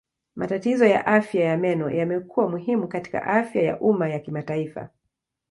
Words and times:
Matatizo 0.35 0.85
ya 0.85 1.05
afya 1.05 1.43
ya 1.45 1.57
meno 1.57 1.89
yamekuwa 1.89 2.49
muhimu 2.49 2.87
katika 2.87 3.23
afya 3.23 3.61
ya 3.61 3.79
umma 3.79 4.09
ya 4.09 4.19
kimataifa. 4.19 4.89